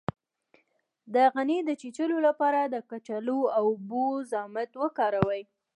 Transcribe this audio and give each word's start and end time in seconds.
د 1.13 1.15
غڼې 1.33 1.57
د 1.65 1.69
چیچلو 1.81 2.17
لپاره 2.27 2.61
د 2.63 2.75
کچالو 2.89 3.39
او 3.57 3.63
اوبو 3.71 4.05
ضماد 4.31 4.69
وکاروئ 4.81 5.41